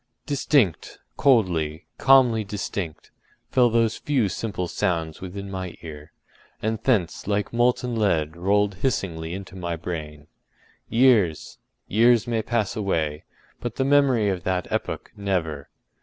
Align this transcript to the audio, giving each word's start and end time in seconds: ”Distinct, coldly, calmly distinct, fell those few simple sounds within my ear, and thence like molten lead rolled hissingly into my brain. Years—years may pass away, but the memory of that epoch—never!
”Distinct, 0.25 0.97
coldly, 1.15 1.85
calmly 1.99 2.43
distinct, 2.43 3.11
fell 3.51 3.69
those 3.69 3.97
few 3.97 4.29
simple 4.29 4.67
sounds 4.67 5.21
within 5.21 5.51
my 5.51 5.77
ear, 5.83 6.11
and 6.59 6.79
thence 6.81 7.27
like 7.27 7.53
molten 7.53 7.95
lead 7.95 8.35
rolled 8.35 8.73
hissingly 8.81 9.31
into 9.35 9.55
my 9.55 9.75
brain. 9.75 10.25
Years—years 10.89 12.25
may 12.25 12.41
pass 12.41 12.75
away, 12.75 13.25
but 13.59 13.75
the 13.75 13.85
memory 13.85 14.29
of 14.29 14.41
that 14.43 14.65
epoch—never! 14.71 15.69